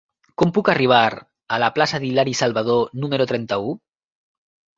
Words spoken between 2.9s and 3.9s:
número trenta-u?